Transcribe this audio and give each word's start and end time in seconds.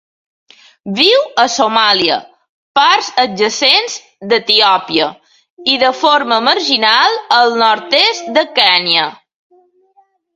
Viu 0.99 1.19
a 1.41 1.43
Somàlia, 1.55 2.15
parts 2.79 3.09
adjacents 3.23 3.97
d'Etiòpia, 4.31 5.09
i 5.73 5.75
de 5.83 5.91
forma 5.99 6.39
marginal 6.47 7.19
al 7.41 7.53
nord-est 7.65 8.33
de 8.39 8.45
Kenya. 8.61 9.05